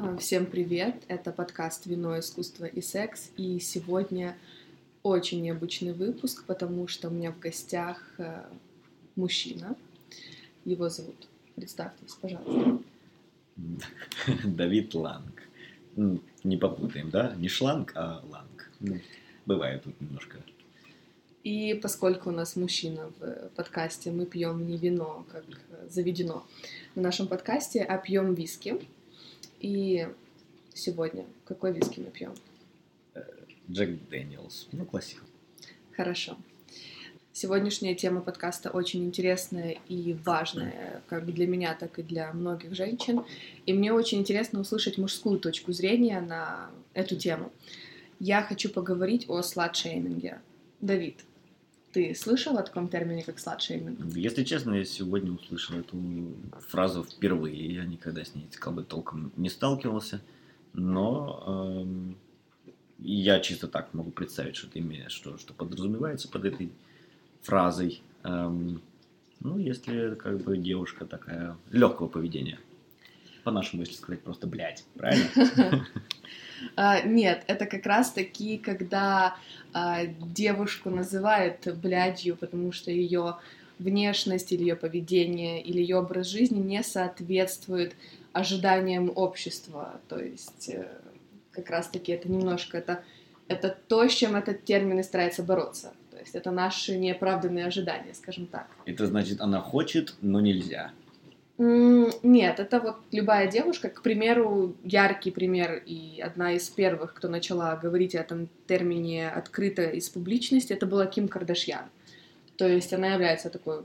[0.00, 0.94] А, Всем привет!
[1.08, 3.32] Это подкаст «Вино, искусство и секс».
[3.36, 4.38] И сегодня
[5.02, 8.44] очень необычный выпуск, потому что у меня в гостях э,
[9.16, 9.74] мужчина.
[10.64, 11.26] Его зовут.
[11.56, 12.78] Представьтесь, пожалуйста.
[14.44, 15.42] Давид Ланг.
[15.96, 17.34] Ну, Не попутаем, да?
[17.34, 18.70] Не шланг, а ланг.
[18.78, 19.00] Ну,
[19.46, 20.38] Бывает тут немножко.
[21.42, 25.44] И поскольку у нас мужчина в подкасте, мы пьем не вино, как
[25.90, 26.46] заведено
[26.94, 28.80] в нашем подкасте, а пьем виски.
[29.60, 30.08] И
[30.74, 32.34] сегодня какой виски мы пьем?
[33.70, 34.68] Джек Дэниелс.
[34.72, 35.22] Ну, классика.
[35.96, 36.36] Хорошо.
[37.32, 43.22] Сегодняшняя тема подкаста очень интересная и важная, как для меня, так и для многих женщин.
[43.66, 47.52] И мне очень интересно услышать мужскую точку зрения на эту тему.
[48.18, 50.40] Я хочу поговорить о сладшейминге.
[50.80, 51.24] Давид,
[51.98, 54.14] ты слышал о таком термине, как сладшейминг?
[54.14, 55.96] Если честно, я сегодня услышал эту
[56.68, 57.74] фразу впервые.
[57.74, 60.20] Я никогда с ней как бы толком не сталкивался.
[60.74, 62.16] Но эм,
[63.00, 66.70] я чисто так могу представить, что ты имеешь, что, что подразумевается под этой
[67.42, 68.00] фразой.
[68.22, 68.80] Эм,
[69.40, 72.60] ну, если как бы девушка такая легкого поведения.
[73.48, 75.86] По-нашему, если сказать, просто блядь, правильно?
[76.76, 79.36] А, Нет, это как раз таки, когда
[79.72, 83.36] а, девушку называют блядью, потому что ее
[83.78, 87.94] внешность или ее поведение или ее образ жизни не соответствует
[88.32, 90.00] ожиданиям общества.
[90.08, 90.88] То есть э,
[91.52, 93.02] как раз таки это немножко это,
[93.46, 95.92] это то, с чем этот термин и старается бороться.
[96.10, 98.66] То есть это наши неоправданные ожидания, скажем так.
[98.84, 100.90] Это значит, она хочет, но нельзя.
[101.58, 107.74] Нет, это вот любая девушка, к примеру, яркий пример и одна из первых, кто начала
[107.74, 111.86] говорить о этом термине открыто из публичности, это была Ким Кардашьян.
[112.56, 113.82] То есть она является такой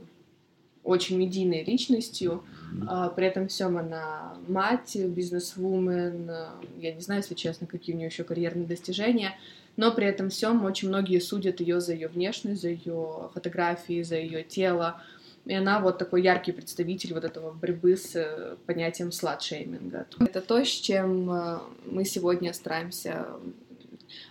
[0.84, 2.44] очень медийной личностью,
[2.86, 7.98] а, при этом всем она мать, бизнесвумен, а, я не знаю, если честно, какие у
[7.98, 9.36] нее еще карьерные достижения,
[9.76, 14.16] но при этом всем очень многие судят ее за ее внешность, за ее фотографии, за
[14.16, 15.02] ее тело,
[15.46, 20.06] и она вот такой яркий представитель вот этого борьбы с э, понятием сладшейминга.
[20.18, 23.26] Это то, с чем э, мы сегодня стараемся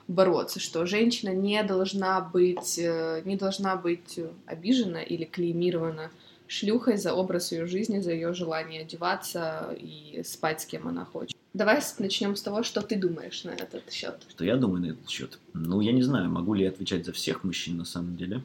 [0.07, 6.09] бороться, что женщина не должна быть, э, не должна быть обижена или клеймирована
[6.47, 11.37] шлюхой за образ ее жизни, за ее желание одеваться и спать с кем она хочет.
[11.53, 14.15] Давай начнем с того, что ты думаешь на этот счет.
[14.27, 15.37] Что я думаю на этот счет?
[15.53, 18.41] Ну, я не знаю, могу ли я отвечать за всех мужчин на самом деле.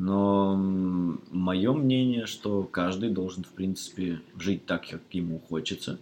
[0.00, 0.54] Но
[1.32, 5.98] мое мнение, что каждый должен, в принципе, жить так, как ему хочется.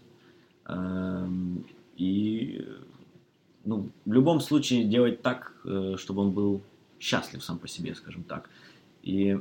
[0.66, 1.64] Эм,
[1.96, 2.62] И,
[3.64, 6.60] ну, в любом случае делать так, э, чтобы он был
[7.00, 8.50] счастлив сам по себе, скажем так.
[9.02, 9.40] И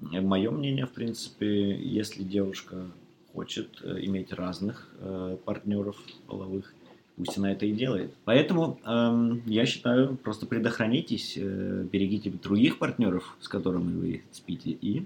[0.00, 2.86] мое мнение, в принципе, если девушка
[3.32, 5.96] хочет э, иметь разных э, партнеров
[6.28, 6.72] половых,
[7.16, 8.12] пусть она это и делает.
[8.24, 15.04] Поэтому эм, я считаю, просто предохранитесь, э, берегите других партнеров, с которыми вы спите, и...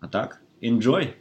[0.00, 1.14] А так, enjoy!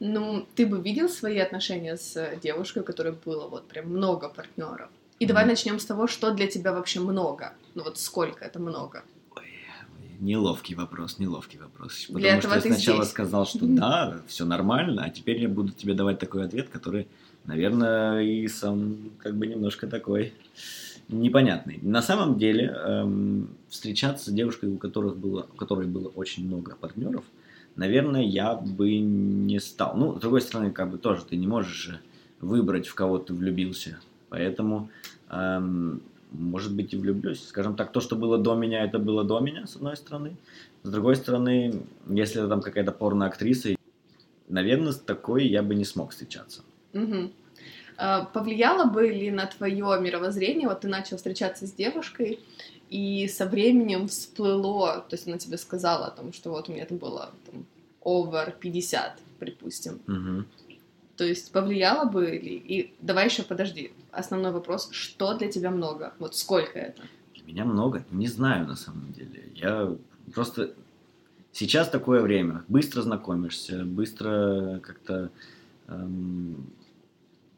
[0.00, 4.90] Ну, ты бы видел свои отношения с девушкой, у которой было вот прям много партнеров?
[5.20, 5.50] И давай Мгм.
[5.52, 7.52] начнем с того, что для тебя вообще много.
[7.74, 9.04] Ну вот сколько это много?
[10.20, 12.04] Неловкий вопрос, неловкий вопрос.
[12.06, 13.10] Потому Для что я ты сначала здесь.
[13.10, 17.06] сказал, что да, все нормально, а теперь я буду тебе давать такой ответ, который,
[17.44, 20.32] наверное, и сам как бы немножко такой
[21.08, 21.78] непонятный.
[21.82, 26.76] На самом деле, эм, встречаться с девушкой, у, которых было, у которой было очень много
[26.76, 27.24] партнеров,
[27.76, 29.96] наверное, я бы не стал.
[29.96, 32.00] Ну, с другой стороны, как бы тоже ты не можешь же
[32.40, 33.98] выбрать, в кого ты влюбился.
[34.28, 34.88] Поэтому,
[35.30, 37.46] эм, может быть, и влюблюсь.
[37.46, 40.36] Скажем так, то, что было до меня, это было до меня, с одной стороны.
[40.82, 43.76] С другой стороны, если это там какая-то порноактриса,
[44.48, 46.62] наверное, с такой я бы не смог встречаться.
[47.96, 52.40] А, Повлияло бы ли на твое мировоззрение, вот ты начал встречаться с девушкой,
[52.90, 56.82] и со временем всплыло, то есть она тебе сказала о том, что вот у меня
[56.82, 57.66] это было там,
[58.02, 60.00] over 50, припустим.
[60.06, 60.46] Мгм.
[61.16, 62.56] То есть повлияло бы ли?
[62.56, 63.92] И давай еще подожди.
[64.10, 66.12] Основной вопрос, что для тебя много?
[66.18, 67.02] Вот сколько это?
[67.34, 69.50] Для меня много, не знаю на самом деле.
[69.54, 69.96] Я
[70.34, 70.74] просто...
[71.52, 72.64] Сейчас такое время.
[72.66, 75.30] Быстро знакомишься, быстро как-то
[75.86, 76.68] эм,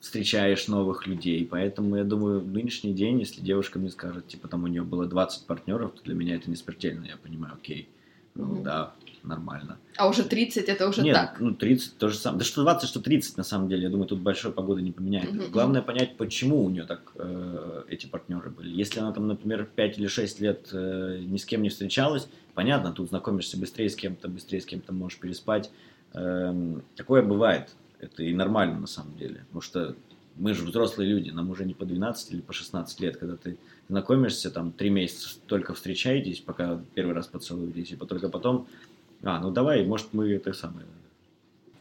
[0.00, 1.46] встречаешь новых людей.
[1.50, 5.06] Поэтому я думаю, в нынешний день, если девушка мне скажет, типа, там у нее было
[5.06, 7.04] 20 партнеров, то для меня это не смертельно.
[7.06, 7.88] Я понимаю, окей,
[8.34, 8.62] ну Мгм.
[8.62, 9.78] да, нормально.
[9.96, 11.40] А уже 30 это уже Нет, так.
[11.40, 12.40] ну 30 то же самое.
[12.40, 13.84] Да что 20, что 30 на самом деле.
[13.84, 15.32] Я думаю, тут большой погоды не поменяет.
[15.32, 15.50] Мгм.
[15.50, 18.70] Главное понять, почему у нее так э, эти партнеры были.
[18.70, 22.92] Если она там, например, 5 или 6 лет э, ни с кем не встречалась, понятно,
[22.92, 25.70] тут знакомишься быстрее с кем-то, быстрее с кем-то можешь переспать.
[26.12, 27.74] Эм, такое бывает.
[28.00, 29.44] Это и нормально на самом деле.
[29.46, 29.96] Потому что
[30.36, 33.56] мы же взрослые люди, нам уже не по 12 или по 16 лет, когда ты
[33.88, 38.66] знакомишься, там, три месяца только встречаетесь, пока первый раз поцелуетесь, и только потом,
[39.22, 40.86] а, ну давай, может, мы это самое,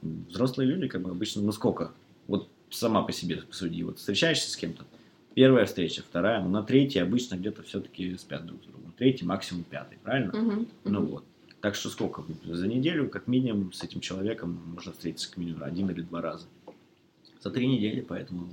[0.01, 1.91] взрослые люди, как бы обычно, ну сколько,
[2.27, 4.85] вот сама по себе суди, вот встречаешься с кем-то,
[5.33, 9.63] первая встреча, вторая, ну на третьей обычно где-то все-таки спят друг с другом, третий, максимум
[9.63, 10.31] пятый, правильно?
[10.33, 11.25] Мгм, Ну вот.
[11.65, 12.23] Так что сколько?
[12.43, 16.45] За неделю, как минимум, с этим человеком можно встретиться как минимум один или два раза.
[17.41, 18.47] За три недели, поэтому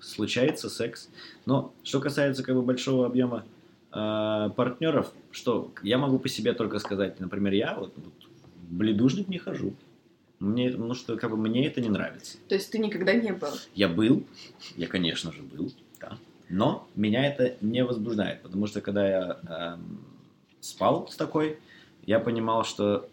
[0.00, 1.08] случается секс.
[1.44, 3.44] Но что касается как бы большого объема
[3.92, 8.14] э, партнеров, что я могу по себе только сказать, например, я вот, вот
[8.70, 9.74] бледужник не хожу.
[10.38, 12.38] Мне, ну что, как бы мне это не нравится.
[12.48, 13.50] То есть ты никогда не был?
[13.74, 14.24] Я был,
[14.76, 16.16] я, конечно же, был, да.
[16.48, 19.98] Но меня это не возбуждает, потому что когда я эм,
[20.60, 21.58] спал с такой,
[22.06, 23.08] я понимал, что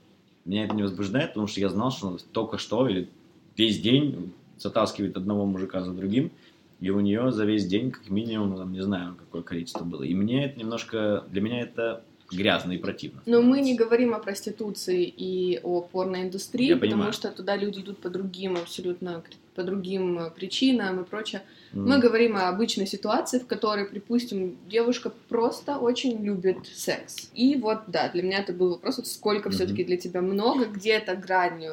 [0.45, 3.09] меня это не возбуждает, потому что я знал, что только что или
[3.57, 6.31] весь день затаскивает одного мужика за другим,
[6.79, 10.03] и у нее за весь день как минимум, ну, там, не знаю, какое количество было.
[10.03, 13.21] И мне это немножко, для меня это грязно и противно.
[13.25, 17.13] Но мы не говорим о проституции и о порноиндустрии, Я потому понимаю.
[17.13, 19.23] что туда люди идут по другим абсолютно
[19.55, 21.41] по другим э, причинам и прочее.
[21.73, 21.85] М.
[21.87, 27.29] Мы говорим о обычной ситуации, в которой, припустим, девушка просто очень любит секс.
[27.33, 29.55] И вот, да, для меня это был вопрос, вот сколько Мгм.
[29.55, 31.63] все-таки для тебя много, где эта грань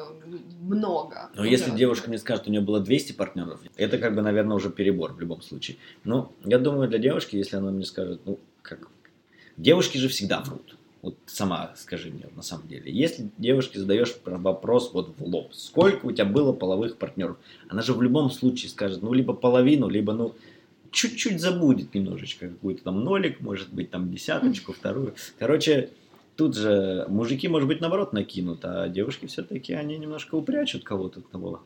[0.63, 1.31] много.
[1.35, 1.79] Но если Уже.
[1.79, 5.21] девушка мне скажет, у нее было 200 партнеров, это как бы, наверное, уже перебор в
[5.21, 5.77] любом случае.
[6.05, 8.89] Ну, я думаю, для девушки, если она мне скажет, ну, как...
[9.57, 10.77] Девушки же всегда врут.
[11.03, 12.93] Вот сама скажи мне, на самом деле.
[12.93, 17.39] Если девушке задаешь про- вопрос вот в лоб, сколько у тебя было половых партнеров,
[17.69, 20.35] она же в любом случае скажет, ну, либо половину, либо, ну,
[20.91, 25.15] чуть-чуть забудет немножечко, какой-то там нолик, может быть, там десяточку, вторую.
[25.39, 25.91] Короче,
[26.37, 31.63] тут же мужики, может быть, наоборот накинут, а девушки все-таки, они немножко упрячут кого-то одного,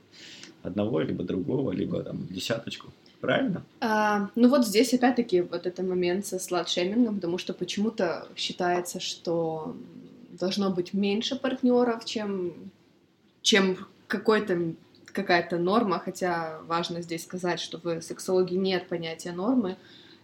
[0.62, 2.92] одного, либо другого, либо там десяточку.
[3.24, 3.62] Правильно?
[3.80, 9.74] А, ну вот здесь опять-таки вот этот момент со сладшеймингом, потому что почему-то считается, что
[10.38, 12.52] должно быть меньше партнеров, чем,
[13.40, 13.78] чем
[14.08, 14.74] какой-то
[15.06, 19.76] какая-то норма, хотя важно здесь сказать, что в сексологии нет понятия нормы.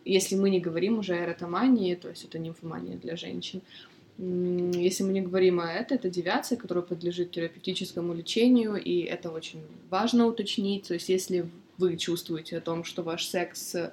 [0.04, 3.62] Если мы не говорим уже о эротомании, то есть это нимфомания для женщин,
[4.18, 9.62] если мы не говорим о это, это девиация, которая подлежит терапевтическому лечению, и это очень
[9.88, 10.88] важно уточнить.
[10.88, 11.48] То есть если
[11.80, 13.92] вы чувствуете о том, что ваш секс, э,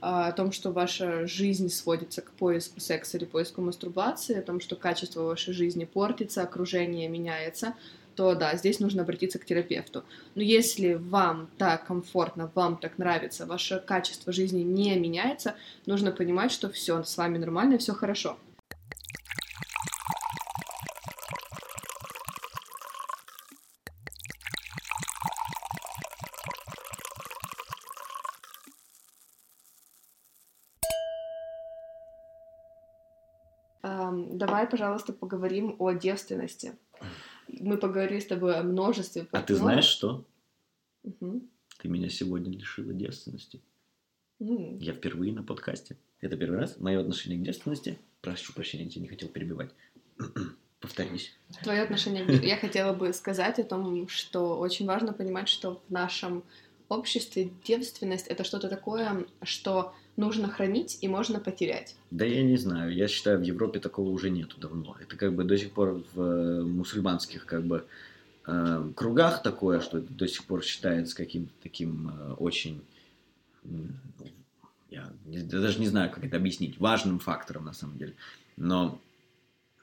[0.00, 4.76] о том, что ваша жизнь сводится к поиску секса или поиску мастурбации, о том, что
[4.76, 7.74] качество вашей жизни портится, окружение меняется,
[8.14, 10.02] то да, здесь нужно обратиться к терапевту.
[10.34, 15.54] Но если вам так комфортно, вам так нравится, ваше качество жизни не меняется,
[15.84, 18.38] нужно понимать, что все с вами нормально, все хорошо.
[34.66, 36.76] Давай, пожалуйста, поговорим о девственности.
[37.48, 39.62] Мы поговорили с тобой о множестве А ты партнеров.
[39.62, 40.24] знаешь что?
[41.04, 41.48] Мгм.
[41.78, 43.60] Ты меня сегодня лишила девственности.
[44.40, 45.96] М, Я впервые на подкасте.
[46.20, 46.78] Это первый раз.
[46.80, 47.96] Мое отношение к девственности.
[48.22, 49.70] Прошу прощения, я тебя не хотел перебивать.
[50.80, 51.32] Повторись.
[51.62, 52.24] Твое отношение.
[52.44, 56.42] Я хотела бы сказать о том, что очень важно понимать, что в нашем
[56.88, 61.96] обществе девственность— это что-то такое, что нужно хранить и можно потерять.
[62.10, 62.94] Да я не знаю.
[62.94, 64.96] Я считаю, в Европе такого уже нету давно.
[65.00, 67.86] Это как бы до сих пор в э, мусульманских как бы
[68.46, 72.82] э, кругах такое, что до сих пор считается каким-то таким э, очень...
[74.90, 76.78] Я я даже не знаю, как это объяснить.
[76.78, 78.14] Важным фактором на самом деле.
[78.56, 79.00] Но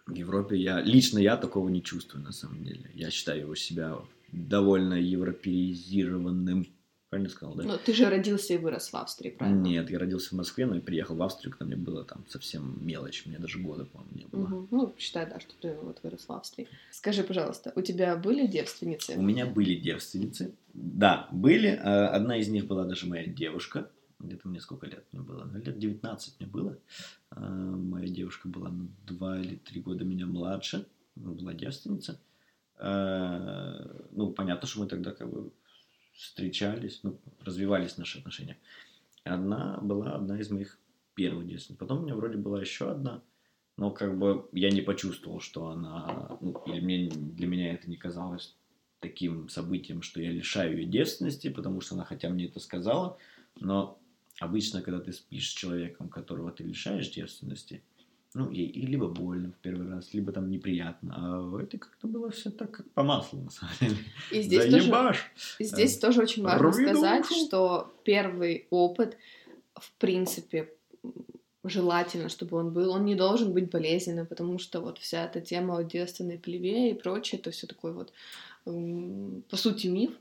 [0.05, 0.81] в Европе я...
[0.81, 2.89] Лично я такого не чувствую на самом деле.
[2.93, 3.99] Я считаю его себя
[4.31, 6.67] довольно европеизированным.
[7.13, 7.63] Правильно сказал, да?
[7.63, 9.61] Но ты же родился и вырос в Австрии, правильно?
[9.61, 12.83] Нет, я родился в Москве, но и приехал в Австрию, когда мне было там совсем
[12.83, 14.47] мелочь, мне даже года, по-моему, не было.
[14.47, 14.67] Мгм.
[14.71, 16.67] Ну, считай, да, что ты вот вырос в Австрии.
[16.89, 19.13] Скажи, пожалуйста, у тебя были девственницы?
[19.15, 24.47] У меня были девственницы, да, были, э, одна из них была даже моя девушка, где-то
[24.47, 26.79] мне сколько лет мне было, Ну, лет 19 мне было,
[27.29, 32.19] Э, моя девушка была на 2 или 3 года меня младше, ну, была девственница,
[32.79, 35.51] Э, ну, понятно, что мы тогда как бы
[36.13, 38.57] встречались, ну, развивались наши отношения.
[39.23, 40.79] Одна была одна из моих
[41.15, 41.79] первых девственниц.
[41.79, 43.21] Потом у меня вроде была еще одна,
[43.77, 47.97] но как бы я не почувствовал, что она, ну, или мне, для меня это не
[47.97, 48.55] казалось
[48.99, 53.17] таким событием, что я лишаю ее девственности, потому что она хотя мне это сказала,
[53.59, 53.99] но
[54.39, 57.83] обычно, когда ты спишь с человеком, которого ты лишаешь девственности,
[58.35, 61.13] ну, ей либо больно в первый раз, либо там неприятно.
[61.15, 63.97] А это как-то было все так, как по маслу, на самом деле.
[64.31, 65.19] И здесь тоже,
[65.59, 67.45] здесь тоже очень важно Рви сказать, душу.
[67.45, 69.17] что первый опыт,
[69.75, 70.73] в принципе,
[71.63, 75.77] желательно, чтобы он был, он не должен быть болезненным, потому что вот вся эта тема
[75.77, 78.13] о девственной плеве и прочее, это все такой вот,
[78.65, 80.11] по сути, миф.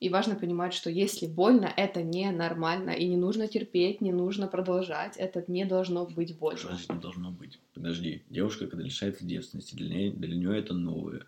[0.00, 4.46] И важно понимать, что если больно, это не нормально, и не нужно терпеть, не нужно
[4.46, 6.58] продолжать, это не должно быть больно.
[6.58, 7.58] Что значит не должно быть?
[7.74, 11.26] Подожди, девушка, когда лишается девственности, для нее, для нее это новое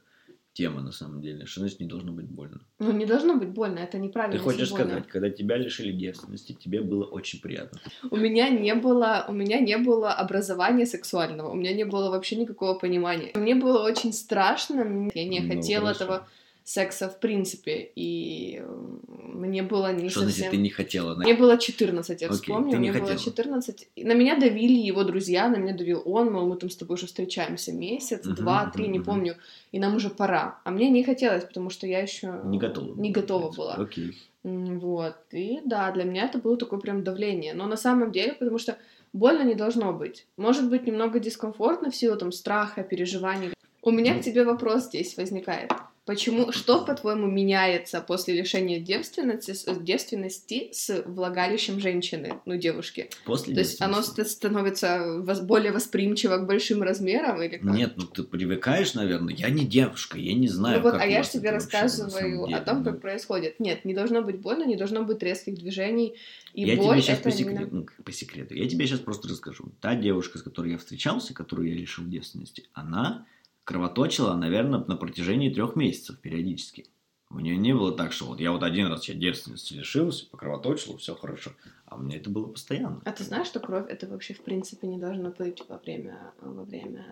[0.59, 1.47] тема на самом деле.
[1.47, 2.61] Что значит не должно быть больно?
[2.81, 4.39] Ну, не должно быть больно, это неправильно.
[4.39, 7.79] Ты хочешь сказать, когда тебя лишили девственности, тебе было очень приятно?
[8.11, 12.35] У меня не было, у меня не было образования сексуального, у меня не было вообще
[12.35, 13.31] никакого понимания.
[13.37, 16.05] Мне было очень страшно, я не ну, хотела хорошо.
[16.05, 16.29] этого
[16.69, 18.63] секса в принципе, и
[19.09, 20.37] мне было не Что совсем...
[20.37, 21.15] значит, ты не хотела?
[21.15, 23.09] Мне было 14, я вспомню, мне хотела.
[23.09, 23.89] было 14.
[23.97, 27.07] На меня давили его друзья, на меня давил он, мол, мы там с тобой уже
[27.07, 29.37] встречаемся месяц, uh-huh, два, три, uh-huh, не помню,
[29.73, 30.61] и нам уже пора.
[30.65, 33.75] А мне не хотелось, потому что я еще не готова, не готова была.
[33.75, 34.19] Окей.
[34.43, 38.59] Вот, и да, для меня это было такое прям давление, но на самом деле, потому
[38.59, 38.77] что
[39.15, 40.27] больно не должно быть.
[40.37, 43.55] Может быть немного дискомфортно в силу там страха, переживаний.
[43.81, 44.21] У меня ну...
[44.21, 45.73] к тебе вопрос здесь возникает.
[46.09, 53.11] Почему, что, по-твоему, меняется после лишения девственности, девственности с влагалищем женщины, ну, девушки?
[53.27, 57.75] После То есть оно становится более восприимчиво к большим размерам или как?
[57.75, 59.35] Нет, ну ты привыкаешь, наверное.
[59.35, 62.61] Я не девушка, я не знаю, ну, вот, А я же тебе рассказываю вообще, о
[62.63, 63.61] том, как происходит.
[63.61, 66.15] Нет, не должно быть больно, не должно быть резких движений.
[66.55, 67.69] И я боль тебе сейчас по, секрету, именно...
[67.71, 69.73] ну, по секрету, я тебе сейчас просто расскажу.
[69.83, 73.27] Та девушка, с которой я встречался, которую я лишил девственности, она
[73.69, 76.87] кровоточила, наверное, на протяжении трех месяцев периодически.
[77.29, 80.97] У нее не было так, что вот я вот один раз я девственности лишился, покровоточила,
[80.97, 81.51] все хорошо.
[81.85, 83.03] А у меня это было постоянно.
[83.05, 86.33] А ты знаешь, что кровь это вообще в принципе не должно быть во время...
[86.41, 87.05] Во время...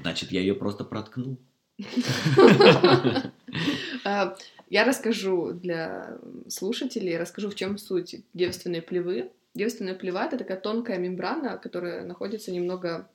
[0.00, 1.36] Значит, я ее просто проткнул.
[4.04, 4.34] А,
[4.70, 6.18] я расскажу для
[6.48, 9.30] слушателей, расскажу, в чем суть девственной плевы.
[9.54, 13.10] Девственная плева— это такая тонкая мембрана, которая находится немного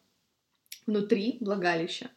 [0.85, 2.11] внутри влагалища.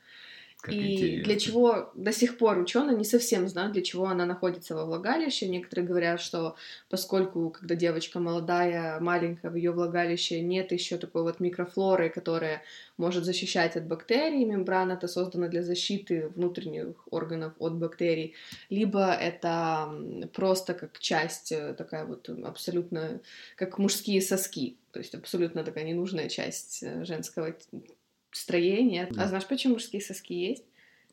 [0.62, 1.24] Как и интересно.
[1.24, 5.48] для чего до сих пор ученые не совсем знают, для чего она находится во влагалище.
[5.48, 6.56] Некоторые говорят, что
[6.88, 12.62] поскольку, когда девочка молодая, маленькая, в ее влагалище нет еще такой вот микрофлоры, которая
[12.98, 18.34] может защищать от бактерий, мембрана это создана для защиты внутренних органов от бактерий,
[18.68, 19.90] либо это
[20.34, 23.20] просто как часть э, такая вот абсолютно,
[23.56, 27.54] как мужские соски, то есть абсолютно такая ненужная часть э, женского
[28.32, 29.08] строение.
[29.10, 29.24] Да.
[29.24, 30.64] А знаешь, почему мужские соски есть?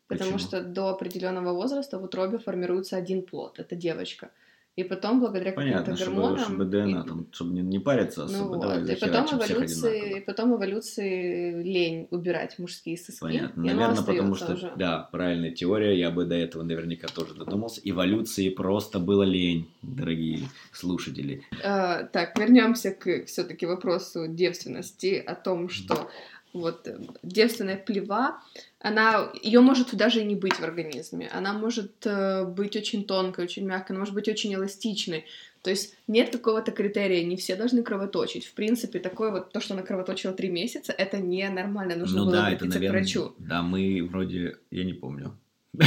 [0.06, 0.48] Потому почему?
[0.48, 4.30] что до определенного возраста в утробе формируется один плод, это девочка.
[4.78, 6.38] И потом, благодаря каким-то гормонам...
[6.38, 7.08] Чтобы, чтобы ДНА, и...
[7.08, 8.88] там, чтобы не, не париться особо, ну, давай вот.
[8.88, 13.20] и потом эволюции, и потом эволюции лень убирать мужские соски.
[13.20, 13.60] Понятно.
[13.60, 14.72] Наверное, потому что, уже.
[14.76, 17.80] да, правильная теория, я бы до этого наверняка тоже додумался.
[17.82, 21.42] Эволюции просто было лень, дорогие слушатели.
[21.64, 26.08] А, так, вернемся к все-таки вопросу девственности, о том, что
[26.52, 28.40] вот э, девственная плева,
[28.80, 33.44] она, ее может даже и не быть в организме, она может э, быть очень тонкой,
[33.44, 35.24] очень мягкой, она может быть очень эластичной,
[35.62, 38.46] то есть нет какого-то критерия, не все должны кровоточить.
[38.46, 42.36] В принципе, такое вот то, что она кровоточила три месяца, это ненормально, нужно ну, было
[42.36, 43.34] да, это, наверное, к врачу.
[43.38, 45.36] Да, мы вроде, я не помню,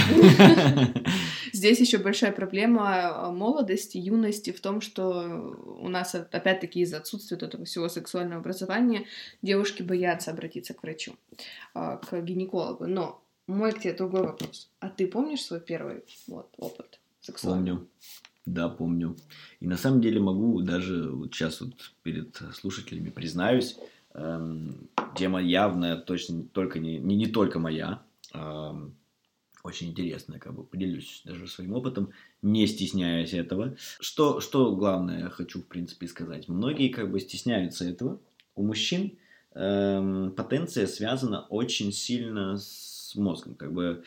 [1.61, 7.37] Здесь еще большая проблема а, молодости, юности в том, что у нас, опять-таки, из-за отсутствия
[7.37, 9.05] этого всего сексуального образования
[9.43, 11.13] девушки боятся обратиться к врачу,
[11.75, 12.87] а, к гинекологу.
[12.87, 14.71] Но мой к тебе другой вопрос.
[14.79, 17.73] А ты помнишь свой первый вот, опыт сексуальный?
[17.73, 17.87] Помню.
[18.47, 19.15] Да, помню.
[19.59, 23.77] И на самом деле могу даже вот сейчас вот перед слушателями признаюсь,
[24.15, 28.01] эм, тема явная, точно только не, не, не только моя.
[28.33, 28.95] Эм,
[29.63, 33.75] очень интересно, как бы поделюсь даже своим опытом, не стесняясь этого.
[33.99, 36.47] Что, что главное хочу, в принципе, сказать.
[36.47, 38.19] Многие как бы стесняются этого.
[38.55, 39.17] У мужчин
[39.53, 43.55] эм, потенция связана очень сильно с мозгом.
[43.55, 44.03] Как бы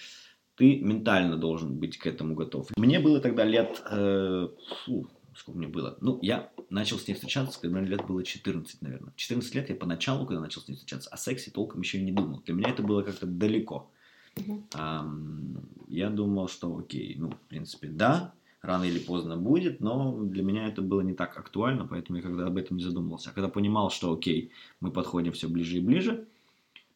[0.56, 2.68] ты ментально должен быть к этому готов.
[2.76, 3.82] Мне было тогда лет...
[3.90, 4.49] Э,
[4.84, 5.96] фу, сколько мне было?
[6.00, 9.12] Ну, я начал с ней встречаться, когда мне лет было 14, наверное.
[9.16, 12.42] 14 лет я поначалу, когда начал с ней встречаться, о сексе толком еще не думал.
[12.44, 13.90] Для меня это было как-то далеко.
[14.36, 15.64] Uh-huh.
[15.88, 20.66] Я думал, что окей, ну, в принципе, да, рано или поздно будет, но для меня
[20.66, 23.30] это было не так актуально, поэтому я когда об этом не задумывался.
[23.30, 24.50] А когда понимал, что окей,
[24.80, 26.26] мы подходим все ближе и ближе,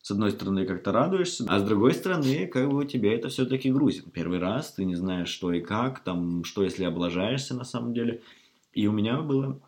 [0.00, 3.70] с одной стороны, как-то радуешься, а с другой стороны, как бы у тебя это все-таки
[3.70, 4.10] грузит.
[4.12, 8.22] Первый раз ты не знаешь, что и как, там, что если облажаешься на самом деле.
[8.72, 9.60] И у меня было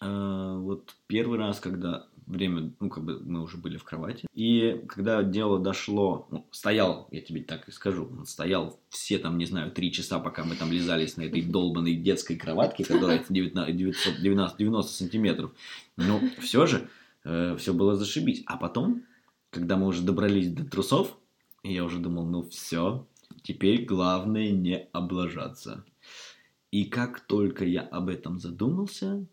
[0.00, 4.26] э, вот первый раз, когда время, ну, как бы мы уже были в кровати.
[4.32, 9.38] И когда дело дошло, ну, стоял, я тебе так и скажу, он стоял все там,
[9.38, 13.76] не знаю, три часа, пока мы там лизались на этой долбанной детской кроватке, которая 19,
[13.76, 15.52] 990, 90 сантиметров.
[15.96, 16.88] Но все же,
[17.24, 18.42] э, все было зашибись.
[18.46, 19.02] А потом,
[19.50, 21.16] когда мы уже добрались до трусов,
[21.62, 23.06] я уже думал, ну все,
[23.42, 25.84] теперь главное не облажаться.
[26.70, 29.26] И как только я об этом задумался,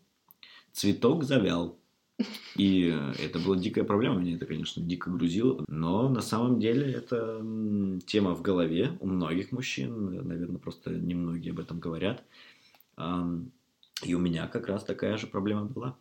[0.72, 1.78] цветок завял.
[2.56, 5.64] И это была дикая проблема, меня это, конечно, дико грузило.
[5.68, 7.38] Но на самом деле это
[8.06, 12.24] тема в голове у многих мужчин, наверное, просто немногие об этом говорят.
[14.02, 15.96] И у меня как раз такая же проблема была.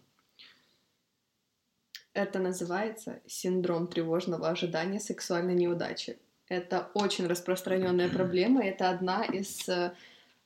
[2.13, 6.17] Это называется синдром тревожного ожидания сексуальной неудачи.
[6.49, 9.69] Это очень распространенная проблема, это одна из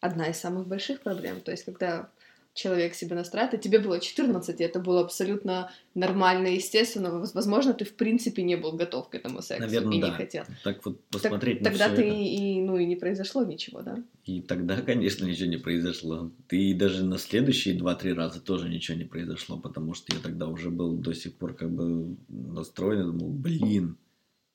[0.01, 1.39] одна из самых больших проблем.
[1.41, 2.09] То есть, когда
[2.53, 7.73] человек себя настраивает, и тебе было 14, и это было абсолютно нормально и естественно, возможно,
[7.73, 10.07] ты в принципе не был готов к этому сексу Наверное, и да.
[10.07, 10.43] не хотел.
[10.63, 12.13] Так вот посмотреть так, на Тогда ты это.
[12.13, 14.03] и, ну, и не произошло ничего, да?
[14.25, 16.31] И тогда, конечно, ничего не произошло.
[16.47, 20.69] Ты даже на следующие 2-3 раза тоже ничего не произошло, потому что я тогда уже
[20.69, 23.97] был до сих пор как бы настроен, думал, блин,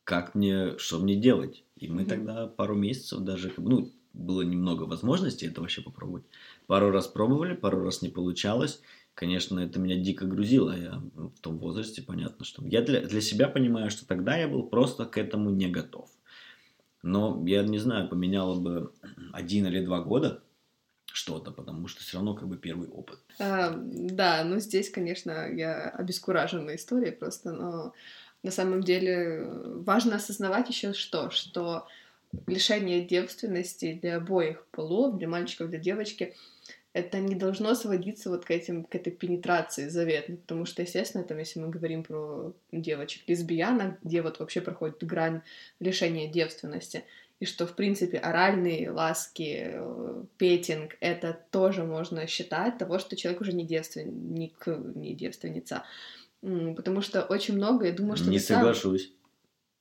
[0.04, 1.64] как мне, что мне делать?
[1.76, 2.08] И мы Мгм.
[2.08, 6.24] тогда пару месяцев даже, ну, было немного возможностей это вообще попробовать.
[6.66, 8.80] Пару раз пробовали, пару раз не получалось.
[9.14, 10.76] Конечно, это меня дико грузило.
[10.76, 12.64] Я в том возрасте, понятно, что...
[12.66, 16.10] Я для, для себя понимаю, что тогда я был просто к этому не готов.
[17.02, 18.92] Но я не знаю, поменяло бы
[19.32, 20.42] один или два года
[21.04, 23.20] что-то, потому что все равно как бы первый опыт.
[23.38, 27.94] А, да, ну здесь, конечно, я обескуражена историей просто, но
[28.42, 31.86] на самом деле важно осознавать еще что, что
[32.46, 36.34] лишение девственности для обоих полов, для мальчиков, для девочки,
[36.92, 41.36] это не должно сводиться вот к, этим, к этой пенетрации заветной, потому что, естественно, там,
[41.38, 45.42] если мы говорим про девочек лесбиянок, где вот вообще проходит грань
[45.78, 47.04] лишения девственности,
[47.38, 53.42] и что, в принципе, оральные ласки, э, петинг, это тоже можно считать того, что человек
[53.42, 55.84] уже не девственник, не девственница.
[56.40, 59.12] Потому что очень много, я думаю, что не сам- соглашусь.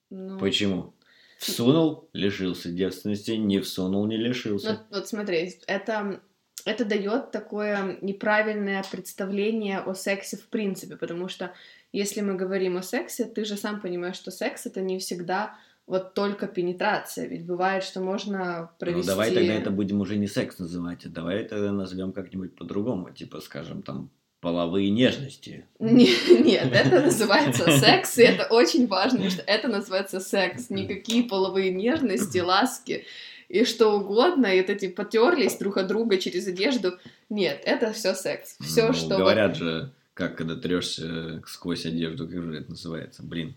[0.10, 0.93] Ну, Почему?
[1.38, 4.86] Всунул, лишился девственности, не всунул, не лишился.
[4.89, 6.21] Ну, вот смотри, это,
[6.65, 11.54] это дает такое неправильное представление о сексе в принципе, потому что
[11.91, 16.13] если мы говорим о сексе, ты же сам понимаешь, что секс это не всегда вот
[16.13, 19.08] только пенетрация, ведь бывает, что можно Ну, провести...
[19.08, 23.39] давай тогда это будем уже не секс называть, а давай тогда назовем как-нибудь по-другому, типа,
[23.39, 24.10] скажем, там,
[24.45, 25.65] половые нежности.
[25.79, 30.69] Не- Нет, это называется секс, и это очень важно, что это называется секс.
[30.69, 33.05] Никакие половые нежности, ласки
[33.49, 36.99] и что угодно, и вот эти потерлись друг от друга через одежду.
[37.29, 38.55] Нет, это все секс.
[38.62, 43.55] Все, Ну, что Говорят же, как когда трешься сквозь одежду, как же это называется, блин.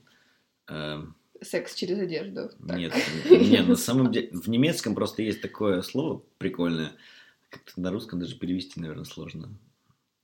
[0.69, 2.51] Эм, секс через одежду.
[2.67, 2.79] Так.
[2.79, 2.95] Нет,
[3.29, 6.93] нет, на самом деле, в немецком просто есть такое слово прикольное,
[7.51, 9.51] как-то на русском даже перевести, наверное, сложно.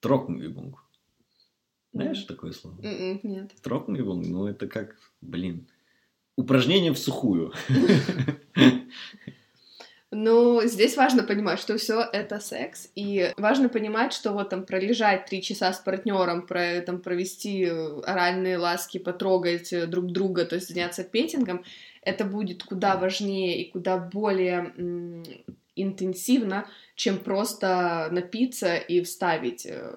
[0.04, 0.84] Трокнюбунг.
[1.94, 2.76] Знаешь такое слово?
[2.82, 3.52] М-м, Нет.
[3.62, 5.66] Трокнюбунг, ну это как, блин,
[6.36, 7.54] упражнение в сухую.
[10.16, 15.26] Ну, здесь важно понимать, что все это секс, и важно понимать, что вот там пролежать
[15.26, 20.68] три часа с партнером, про, там, провести оральные ласки, потрогать э, друг друга, то есть
[20.68, 21.64] заняться петингом,
[22.02, 24.72] это будет куда важнее и куда более
[25.76, 29.94] интенсивно, чем просто напиться и вставить э,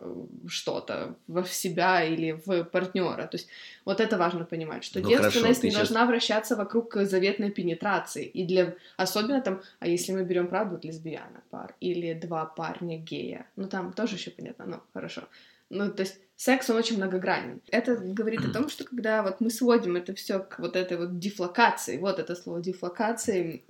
[0.48, 3.28] что-то в себя или в партнера.
[3.28, 3.48] То есть
[3.86, 8.26] вот это важно понимать, что Ну, девственность хорошо, не щас- должна вращаться вокруг заветной пенетрации.
[8.26, 12.98] И для особенно там, а если мы берем правда вот лесбиянок пар или два парня
[12.98, 15.22] гея, ну там тоже еще понятно, ну хорошо.
[15.70, 17.62] Ну, то есть секс, он очень многогранен.
[17.72, 21.20] Это говорит о том, что когда вот мы сводим это все к вот этой вот
[21.20, 23.64] дефлокации, вот это слово дефлокации,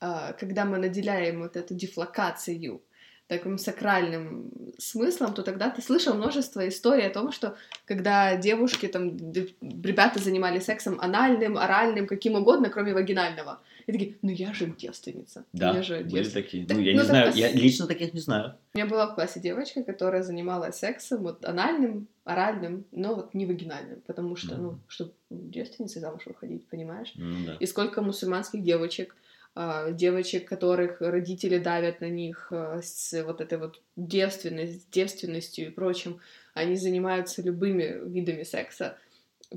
[0.00, 2.80] а, когда мы наделяем вот эту дефлокацию
[3.28, 9.16] таким сакральным смыслом, то тогда ты слышал множество историй о том, что когда девушки, там,
[9.60, 13.60] ребята занимались сексом анальным, оральным, каким угодно, кроме вагинального.
[13.86, 15.44] И такие, ну я же девственница.
[15.52, 16.32] Да, я же были девственница.
[16.34, 16.66] такие.
[16.66, 18.54] Так, Ну, я ну, не так знаю, я лично таких не знаю.
[18.74, 23.46] У меня была в классе девочка, которая занималась сексом, вот анальным, оральным, но вот не
[23.46, 24.82] вагинальным, потому что, ну, Мгм.
[24.88, 27.12] чтобы девственницей замуж выходить, понимаешь?
[27.16, 27.56] Ну да.
[27.60, 29.16] И сколько мусульманских девочек,
[29.56, 35.70] а, девочек, которых родители давят на них а, с вот этой вот девственность, девственностью и
[35.70, 36.20] прочим,
[36.54, 38.96] они занимаются любыми видами секса,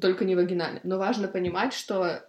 [0.02, 0.80] только не вагинально.
[0.84, 2.22] Но важно понимать, что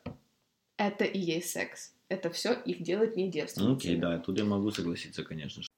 [0.77, 1.93] это и есть секс.
[2.09, 3.77] Это все их делает не девственными.
[3.77, 5.63] Окей, okay, да, тут я могу согласиться, конечно.
[5.63, 5.69] же.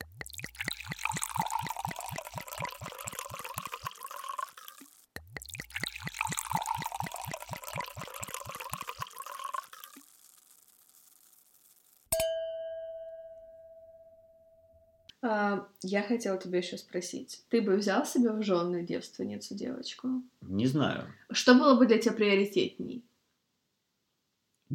[15.23, 17.45] А, я хотела тебе еще спросить.
[17.49, 20.23] Ты бы взял себе в жены девственницу девочку?
[20.41, 21.13] Не знаю.
[21.31, 23.05] Что было бы для тебя приоритетней?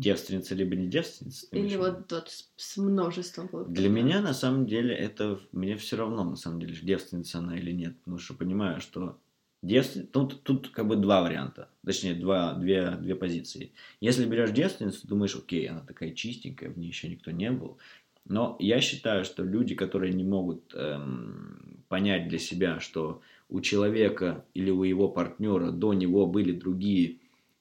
[0.01, 1.45] Девственница либо не девственница?
[1.51, 5.39] Или вот, вот с, с множеством бы Для меня, на самом деле, это...
[5.51, 7.99] Мне все равно, на самом деле, девственница она или нет.
[7.99, 9.19] Потому что понимаю, что
[9.61, 10.11] девственница...
[10.11, 11.69] Тут, тут как бы два варианта.
[11.85, 13.73] Точнее, два, две, две позиции.
[13.99, 17.77] Если берешь девственницу, думаешь, окей, она такая чистенькая, в ней еще никто не был.
[18.25, 24.45] Но я считаю, что люди, которые не могут эм, понять для себя, что у человека
[24.55, 27.19] или у его партнера до него были другие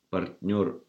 [0.08, 0.80] партнер...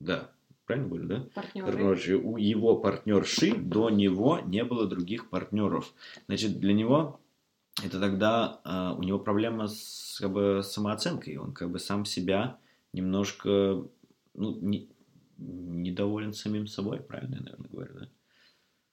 [0.00, 0.30] Да,
[0.66, 1.26] правильно говорю, да?
[1.34, 1.72] Партнеры.
[1.72, 5.94] Короче, у его партнерши до него не было других партнеров.
[6.26, 7.20] Значит, для него
[7.84, 11.36] это тогда а, у него проблема с как бы, самооценкой.
[11.36, 12.58] Он как бы сам себя
[12.92, 13.86] немножко
[14.34, 14.88] ну, не-
[15.38, 18.08] недоволен самим собой, правильно я, наверное, говорю, да?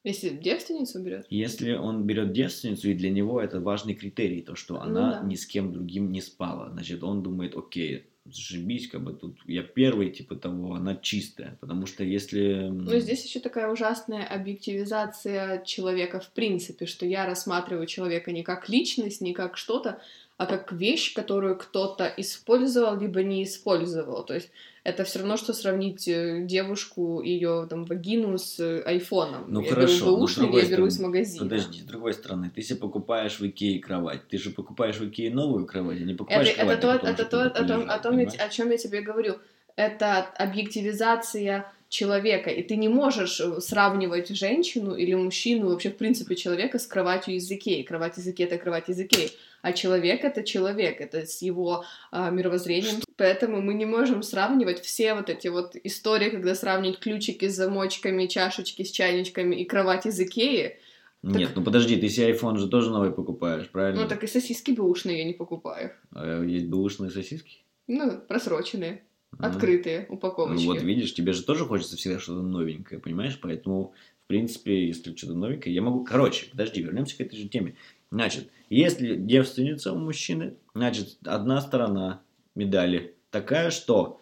[0.03, 1.25] Если девственницу берет?
[1.29, 5.25] Если он берет девственницу, и для него это важный критерий, то, что Ну она да.
[5.27, 9.63] ни с кем другим не спала, значит, он думает, окей, зашибись, как бы тут я
[9.63, 12.69] первый, типа того, она чистая, потому что если...
[12.71, 18.69] Ну, здесь еще такая ужасная объективизация человека в принципе, что я рассматриваю человека не как
[18.69, 20.01] личность, не как что-то,
[20.43, 24.23] а как вещь, которую кто-то использовал, либо не использовал.
[24.25, 24.49] То есть
[24.83, 29.45] это все равно, что сравнить э, девушку, ее там вагину с э, айфоном.
[29.47, 31.45] Ну, я хорошо, беру или другой я беру из магазина.
[31.45, 35.33] Подожди, с другой стороны, ты себе покупаешь в Икее кровать, ты же покупаешь в Икее
[35.33, 37.99] новую кровать, а не покупаешь Это, кровать, это то, которой это то, о том, о,
[37.99, 38.41] том я, понимаешь?
[38.41, 39.35] о чем я тебе говорю.
[39.75, 46.35] Это объективизация человека, и ты не можешь э, сравнивать женщину или мужчину, вообще, в принципе,
[46.35, 47.83] человека с кроватью из Икеи.
[47.83, 49.31] Кровать из Икеи— это кровать из Икеи.
[49.61, 53.01] А человек— это человек, это с его а, мировоззрением.
[53.15, 58.25] Поэтому мы не можем сравнивать все вот эти вот истории, когда сравнивают ключики с замочками,
[58.25, 60.79] чашечки с чайничками и кровать из Икеи.
[61.21, 64.01] Нет, ну подожди, ты себе iPhone же тоже новый покупаешь, правильно?
[64.01, 65.93] Ну, так и сосиски бэушные я не покупаю.
[66.11, 67.63] А есть бэушные сосиски?
[67.87, 69.03] Ну, просроченные,
[69.39, 70.65] Открытые Ну упаковочки.
[70.65, 73.39] вот видишь, тебе же тоже хочется всегда что-то новенькое, понимаешь?
[73.41, 73.93] Поэтому,
[74.23, 76.03] в принципе, если что-то новенькое, я могу...
[76.03, 77.75] Короче, подожди, вернемся к этой же теме.
[78.11, 82.21] Значит, если девственница у мужчины, значит, одна сторона
[82.55, 84.19] медали такая, что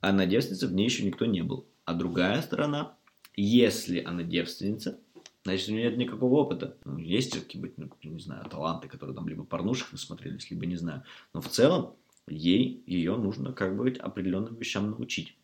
[0.00, 1.66] она девственница, в ней еще никто не был.
[1.84, 2.96] А другая сторона,
[3.36, 4.98] если она девственница,
[5.44, 6.76] значит, у нее нет никакого опыта.
[6.84, 10.76] Ну, есть все-таки быть, ну, не знаю, таланты, которые там либо порнушек насмотрелись, либо не
[10.76, 11.02] знаю.
[11.34, 11.94] Но в целом,
[12.30, 15.34] ей, ее нужно как бы определенным вещам научить.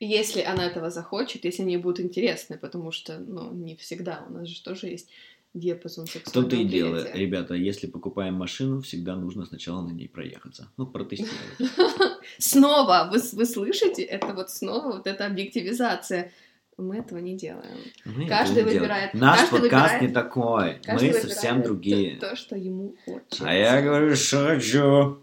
[0.00, 4.48] Если она этого захочет, если они будут интересны, потому что, ну, не всегда, у нас
[4.48, 5.08] же тоже есть
[5.54, 10.68] диапазон сексуального том-то и дело, ребята, если покупаем машину, всегда нужно сначала на ней проехаться.
[10.76, 11.36] Ну, протестировать.
[12.38, 16.32] Снова, вы, вы слышите, это вот снова вот эта объективизация.
[16.78, 17.76] Мы этого не делаем.
[18.06, 18.78] Мы Каждый не делаем.
[18.80, 20.80] выбирает- Наш каждый подкаст выбирает- не такой.
[20.82, 22.16] Каждый Мы совсем другие.
[22.16, 23.44] То, то, что ему хочется.
[23.46, 25.18] А я говорю, что хочу.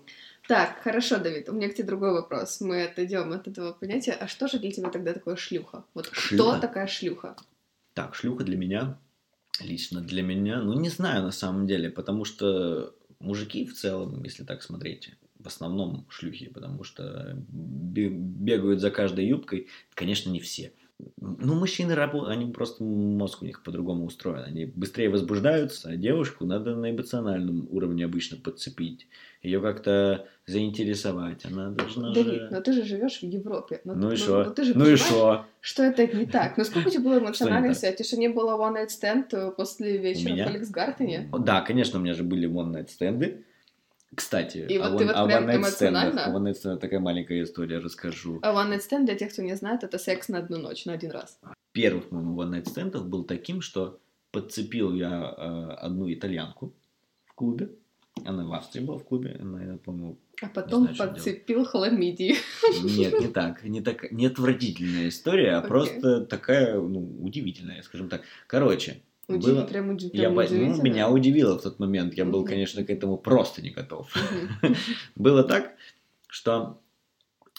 [0.49, 2.59] Так, хорошо, Давид, у меня к тебе другой вопрос.
[2.59, 4.13] Мы отойдем от этого понятия.
[4.13, 5.85] А что же для тебя тогда такое шлюха?
[5.93, 6.55] Вот Шлюха?
[6.55, 7.35] кто такая шлюха?
[7.93, 8.97] Так, шлюха для меня,
[9.61, 14.43] лично для меня, ну, не знаю на самом деле, потому что мужики в целом, если
[14.43, 20.73] так смотреть, в основном шлюхи, потому что бе- бегают за каждой юбкой, конечно, не все.
[21.21, 24.43] Ну, мужчины работают, они просто мозг у них по-другому устроен.
[24.43, 29.07] Они быстрее возбуждаются, а девушку надо на эмоциональном уровне обычно подцепить.
[29.41, 31.45] Ее как-то заинтересовать.
[31.45, 32.49] Она должна Давид, же...
[32.51, 33.79] но ты же живешь в Европе.
[33.85, 34.43] Ну, Ну и ну, что?
[34.43, 35.45] ну ты же Ну и что?
[35.61, 36.57] что это не так.
[36.57, 37.77] Ну сколько у тебя было эмоциональной так?
[37.77, 38.03] связи?
[38.03, 41.29] Что не было one night stand э, после вечера в Фольксгартене?
[41.39, 43.45] Да, конечно, у меня же были one night стенды.
[44.15, 46.19] Кстати, И о вот ты вот о прям эмоционально?
[46.35, 48.39] one night стендах такая маленькая история, расскажу.
[48.41, 50.93] А one night stand, для тех, кто не знает, это секс на одну ночь, на
[50.93, 51.39] один раз.
[51.73, 53.99] Первых моему one night стендов был таким, что
[54.31, 56.73] подцепил я э, одну итальянку
[57.25, 57.69] в клубе.
[58.25, 62.35] Она в Австрии была в клубе, она, я помню, А потом знаю, подцепил хламидии.
[62.83, 63.63] Нет, не так.
[63.63, 65.69] Не, так, не отвратительная история, а Окей.
[65.69, 68.23] просто такая, ну, удивительная, скажем так.
[68.47, 69.01] Короче,
[69.35, 69.65] Удиви- было...
[69.65, 70.81] Прям, уди- Я, прям по- ну, удивительно.
[70.83, 72.13] меня удивило в тот момент.
[72.15, 74.11] Я был, конечно, к этому просто не готов.
[75.15, 75.73] Было так,
[76.27, 76.79] что,